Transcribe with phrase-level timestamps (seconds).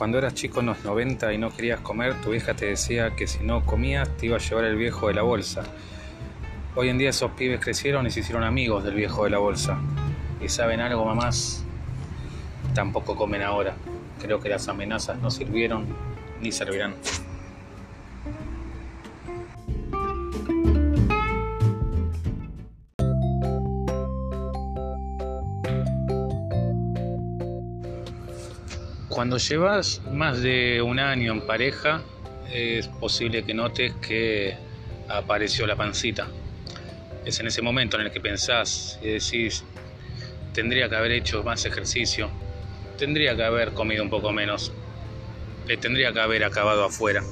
[0.00, 3.26] Cuando eras chico en los 90 y no querías comer, tu vieja te decía que
[3.26, 5.62] si no comías te iba a llevar el viejo de la bolsa.
[6.74, 9.78] Hoy en día esos pibes crecieron y se hicieron amigos del viejo de la bolsa.
[10.40, 11.66] ¿Y saben algo, mamás?
[12.72, 13.74] Tampoco comen ahora.
[14.22, 15.84] Creo que las amenazas no sirvieron
[16.40, 16.94] ni servirán.
[29.10, 32.00] Cuando llevas más de un año en pareja,
[32.48, 34.56] es posible que notes que
[35.08, 36.28] apareció la pancita.
[37.24, 39.64] Es en ese momento en el que pensás y decís,
[40.54, 42.30] tendría que haber hecho más ejercicio,
[42.98, 44.72] tendría que haber comido un poco menos,
[45.66, 47.24] le tendría que haber acabado afuera.